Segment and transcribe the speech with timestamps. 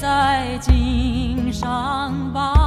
[0.00, 2.57] 在襟上吧，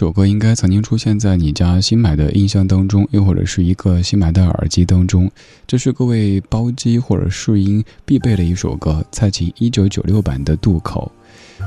[0.00, 5.30] 首歌应该曾经出现在你家新买的音箱当中，又或者是一个新买的耳机当中。
[5.66, 11.12] 这是各位包机或者试音必备的一首歌，蔡琴一九九六版的《渡口》。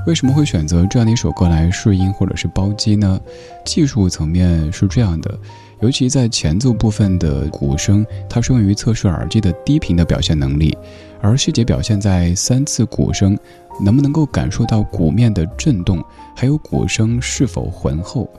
[0.07, 3.21] 为什么会选择这样的一首歌来试音或者是包机呢？
[3.63, 5.39] 技术层面是这样的，
[5.83, 10.75] 尤其在前奏部分的鼓声，它是用于测试耳机的低频的表现能力，
[11.21, 13.37] 而细节表现在三次鼓声
[13.79, 16.03] 能不能够感受到鼓面的震动，
[16.35, 18.29] 还有鼓声是否浑厚。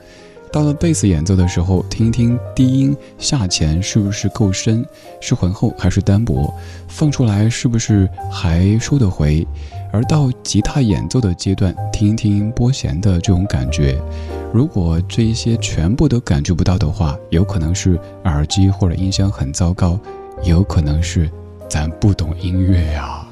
[0.51, 4.85] 到了贝斯演奏的时候，听一听低音下潜是不是够深，
[5.19, 6.53] 是浑厚还是单薄，
[6.87, 9.45] 放出来是不是还收得回。
[9.91, 14.01] 而到吉他演奏的阶段，听一听拨弦的这种感觉。
[14.53, 19.99] 如果这一些全部都感觉不到的话，有可能是耳机或者音箱很糟糕，
[20.43, 21.29] 有可能是
[21.69, 23.24] 咱不懂音乐呀、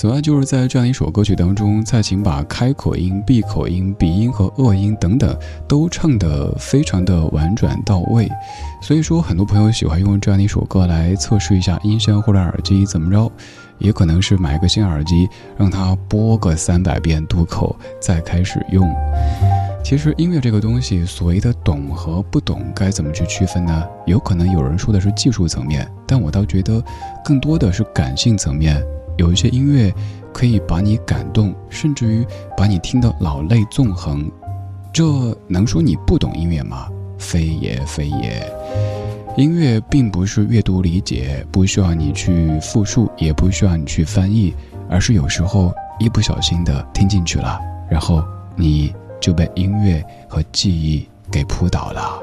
[0.00, 5.36] 此外，就是在这样一首歌曲当中，蔡琴把开口音、闭口音、鼻音和恶音等等
[5.66, 8.28] 都唱得非常的婉转到位。
[8.80, 13.28] 所以说，很多朋友喜欢用这样一首歌来测试一下音箱或者耳机怎么着，
[13.78, 18.88] 也可能是买个新耳机，让它播个三百遍渡口再开始用。
[19.82, 23.84] 其实音乐这个东西，所谓的懂和不懂该怎么去区分呢？
[24.06, 26.80] 有可能有人说的是技术层面，但我倒觉得
[27.24, 28.80] 更多的是感性层面。
[29.18, 29.92] 有一些音乐
[30.32, 32.26] 可以把你感动，甚至于
[32.56, 34.30] 把你听得老泪纵横，
[34.92, 35.04] 这
[35.46, 36.88] 能说你不懂音乐吗？
[37.18, 38.42] 非也非也。
[39.36, 44.54] 音乐并不是阅读理解，不需要你去复述，也不需要你去翻译，
[44.88, 47.60] 而是有时候一不小心的听进去了，
[47.90, 48.22] 然后
[48.56, 52.20] 你就被音乐和记忆给扑倒了。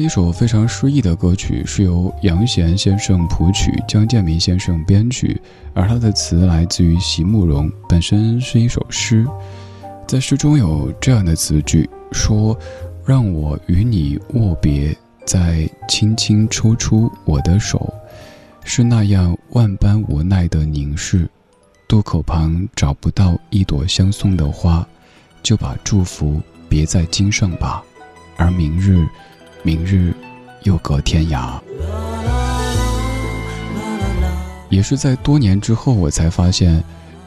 [0.00, 5.38] 一首非常诗意的歌曲，是由杨贤先生谱曲，江建民先生编曲，
[5.74, 9.26] 而它的词来自于席慕容，本身是一首诗。
[10.08, 12.58] 在诗中有这样的词句，说
[13.04, 14.96] ：“让我与你握别，
[15.26, 17.92] 再轻轻抽出我的手，
[18.64, 21.28] 是那样万般无奈的凝视。
[21.86, 24.86] 渡口旁找不到一朵相送的花，
[25.42, 26.40] 就把祝福
[26.70, 27.84] 别在襟上吧。
[28.36, 29.06] 而明日，
[29.64, 30.14] 明日
[30.62, 31.60] 又隔天涯。”
[34.70, 36.80] 也是在多年之后，我才发现。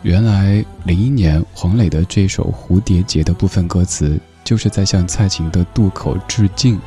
[0.03, 6.79] 原来零一年黄磊的这首《蝴蝶结》的部分歌词，就是在向蔡琴的渡口致敬。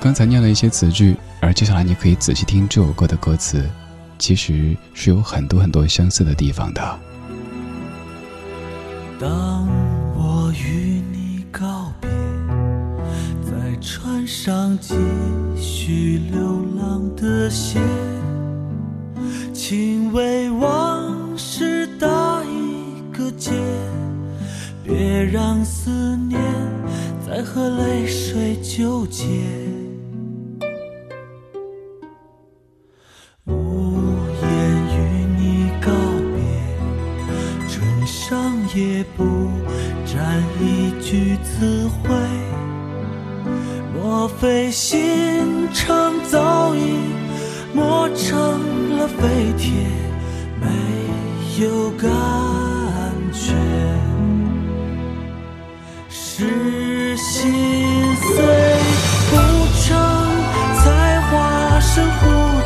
[0.00, 3.68] 刚才念了一些词句，而接下来你可以仔细听这首歌的歌词，
[4.18, 6.98] 其实是有很多很多相似的地方的。
[9.20, 9.68] 当
[14.28, 14.94] 上继
[15.56, 16.38] 续流
[16.78, 17.80] 浪的鞋，
[19.54, 23.30] 请为往事打一个。
[23.38, 23.52] 结，
[24.84, 26.38] 别让思念
[27.26, 29.24] 再和泪水纠结。
[33.46, 34.50] 无言
[34.94, 34.98] 与
[35.38, 35.90] 你告
[36.34, 36.38] 别，
[37.66, 39.24] 唇上也不
[40.04, 41.77] 沾一句词
[44.40, 44.70] 飞。
[44.70, 46.98] 心肠早已
[47.74, 49.72] 磨成了废铁，
[50.60, 50.66] 没
[51.62, 52.08] 有感。
[53.32, 53.54] 觉
[56.08, 57.52] 是心
[58.16, 58.26] 碎
[59.30, 59.32] 不
[59.82, 59.86] 成
[60.76, 62.10] 才化身蝴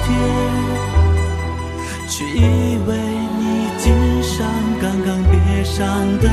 [0.07, 0.09] 蝶，
[2.09, 2.91] 却以为
[3.39, 3.43] 你
[3.79, 3.83] 肩
[4.23, 4.47] 上
[4.81, 5.79] 刚刚别上
[6.19, 6.29] 的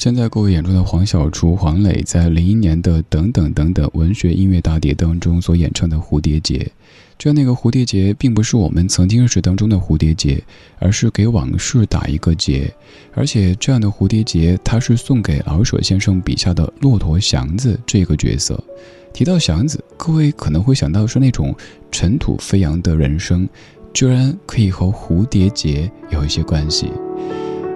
[0.00, 6.56] 现在各位眼中的黄小厨、黄磊，在零一年的《等等等等》文学音乐大碟当中所演唱的《蝴蝶结》，
[7.18, 10.42] 这那个蝴蝶结，并不是我们曾经认识当中的蝴蝶结，
[10.78, 12.72] 而是给往事打一个结。
[13.12, 18.58] 而且这样的蝴蝶结，它是送给老舍先生笔下的骆驼祥子这个角色。
[19.12, 21.54] 提到祥子，各位可能会想到是那种
[21.92, 23.46] 尘土飞扬的人生，
[23.92, 26.90] 居然可以和蝴蝶结有一些关系。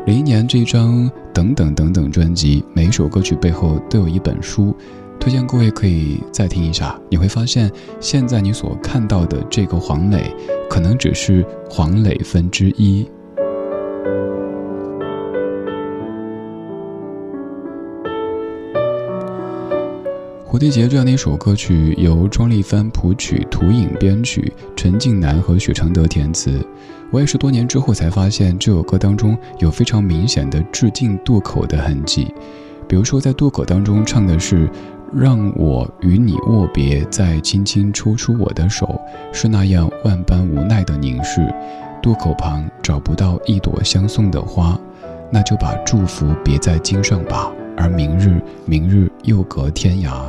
[0.07, 4.77] 零一年这张等等等等专辑，每一首歌曲背后都有一本书，
[5.19, 7.01] 推荐各位可以再听一下。
[7.09, 10.31] 你会发现，现在你所看到的这个黄磊，
[10.69, 13.09] 可能只是黄磊分之一。
[20.47, 26.61] 蝴蝶结这样的一首歌曲，由庄丽帆谱曲、涂影编曲，陈近南和许常德填词。
[27.15, 32.35] 我也是多年之后才发现，这首歌当中有非常明显的致敬渡口的痕迹。
[32.89, 34.69] 比如说，在渡口当中唱的是
[35.15, 39.01] “让我与你握别，再轻轻抽出我的手，
[39.33, 41.55] 是那样万般无奈的凝视。
[42.03, 44.77] 渡口旁找不到一朵相送的花，
[45.31, 47.49] 那就把祝福别在襟上吧。
[47.77, 50.25] 而明日，明日又隔天涯。”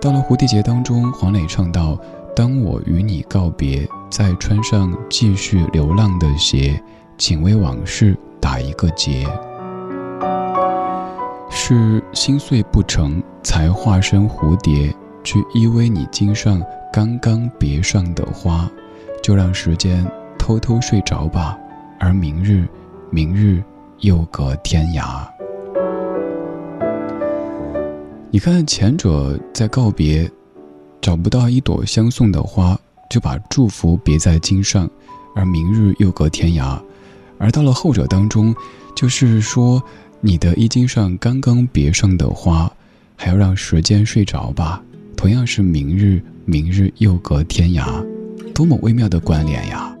[0.00, 1.98] 到了蝴蝶结当中，黄磊唱到
[2.36, 6.78] ：“当我与你告别，再穿上继续流浪的鞋，
[7.16, 9.26] 请为往事打一个结。
[11.48, 18.70] 是心碎不成，才化身蝴蝶，去依偎你襟上刚刚别上的花，
[19.22, 20.06] 就让时间
[20.38, 21.58] 偷偷睡着吧。
[21.98, 22.68] 而明日，
[23.08, 23.64] 明日
[24.00, 25.26] 又隔天涯。”
[28.30, 30.30] 你看，前者在告别，
[31.00, 32.78] 找不到一朵相送的花，
[33.12, 34.88] 就把祝福别在襟上，
[35.34, 36.80] 而明日又隔天涯；
[37.36, 38.54] 而到了后者当中，
[38.96, 39.82] 就是说，
[40.22, 42.72] 你的衣襟上刚刚别上的花，
[43.14, 44.82] 还要让时间睡着吧。
[45.14, 48.02] 同样是明日，明日又隔天涯，
[48.54, 49.94] 多么微妙的关联呀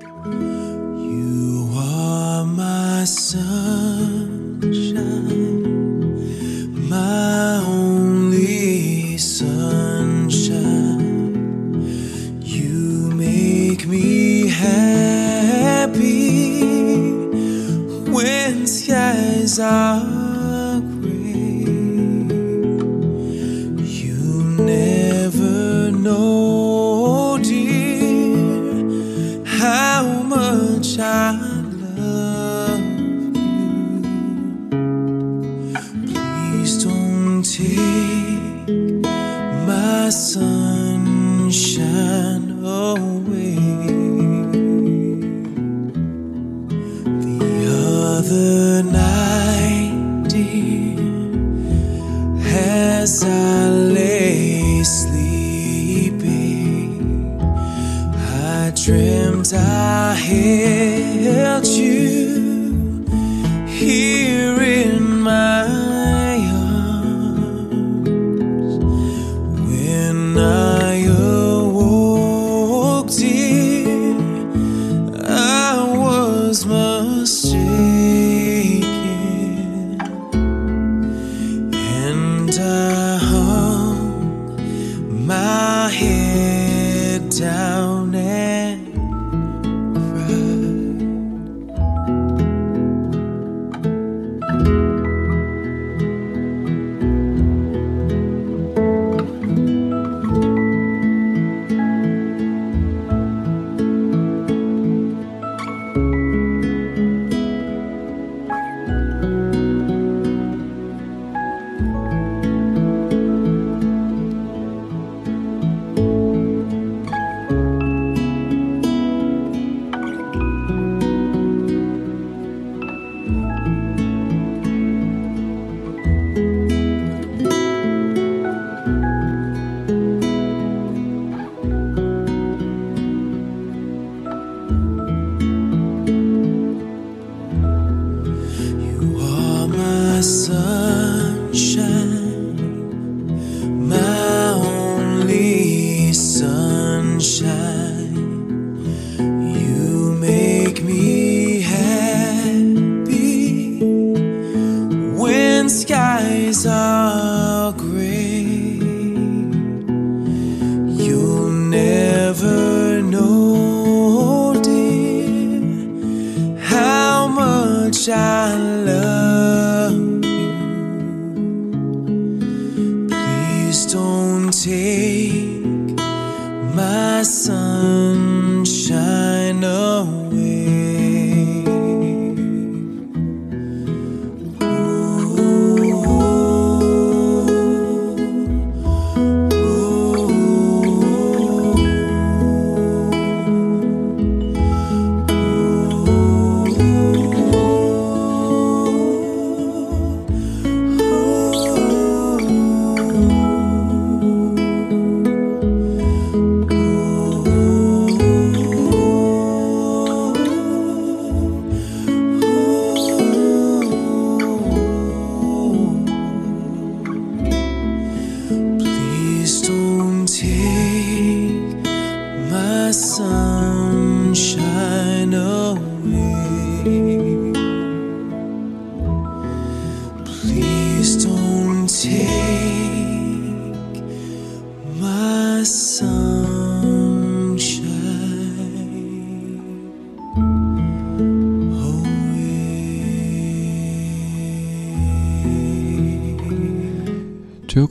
[224.34, 225.11] 山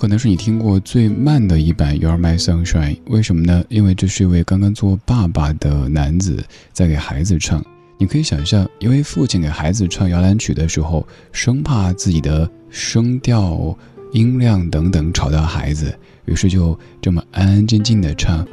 [0.02, 3.64] 可能是你听过最慢的一版《You're My Sunshine》，为什么呢？
[3.70, 6.44] 因为这是一位刚刚做爸爸的男子
[6.74, 7.64] 在给孩子唱。
[8.00, 13.78] 你可以想象，一位父亲给孩子唱摇篮曲的时候，生怕自己的声调、
[14.12, 18.44] 音量等等吵到孩子，于是就这么安安静静的唱。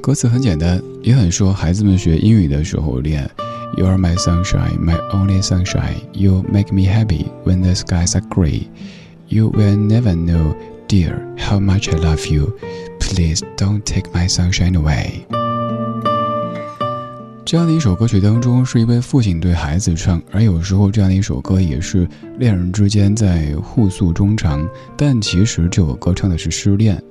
[0.00, 3.30] 歌词很简单，也很说孩子们学英语的时候练。
[3.75, 6.01] You are my sunshine, my only sunshine.
[6.13, 8.67] You make me happy when the skies are gray.
[9.27, 10.55] You will never know,
[10.87, 12.57] dear, how much I love you.
[12.99, 15.25] Please don't take my sunshine away.
[17.45, 22.05] 这样的一首歌曲当中，是一位父亲对孩子唱，而有时候这样的一首歌也是
[22.37, 27.01] 恋人之间在互诉衷肠，但其实这首歌唱的是失恋。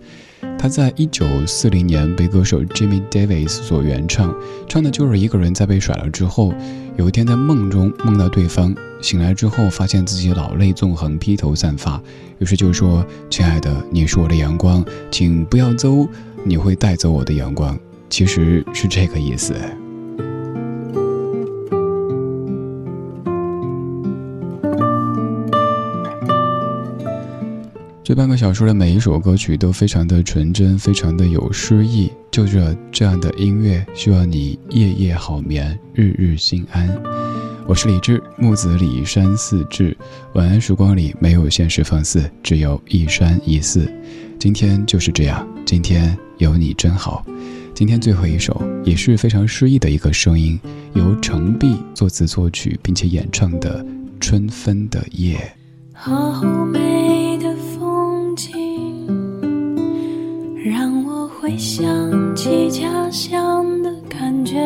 [0.62, 4.32] 他在一九四零年被歌手 Jimmy Davis 所原唱，
[4.70, 6.54] 唱的就是一个人在被甩了之后，
[6.98, 12.00] 有一天在梦中梦到对方，醒来之后发现自己老泪纵横、披头散发，
[12.38, 16.08] 于是就说：“亲爱的，你是我的阳光，请不要走，
[16.44, 17.76] 你会带走我的阳光。”
[18.08, 19.56] 其实是这个意思。
[28.12, 32.12] 这半个小时的每一首歌曲都非常的纯真，非常的有诗意。
[32.30, 36.94] 就着这样的音乐，希望你夜夜好眠，日日心安。
[37.66, 39.96] 我是李志，木子李山寺志。
[40.34, 43.90] 晚安时光里没有现实放肆，只有一山一寺。
[44.38, 47.26] 今天就是这样，今天有你真好。
[47.74, 50.60] 今天最后一首也是非常诗意的一个声音，
[50.96, 53.82] 由程璧作词作曲并且演唱的
[54.20, 55.38] 《春分的夜》。
[55.94, 56.80] 好美
[61.42, 64.60] 回想起家乡的感觉，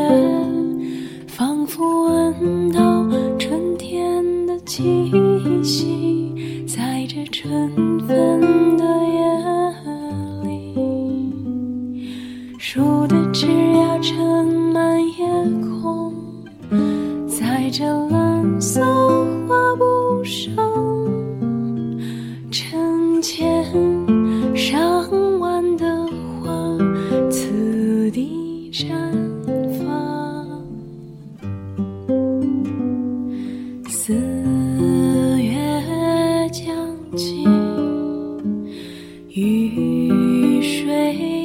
[39.35, 41.44] 雨水。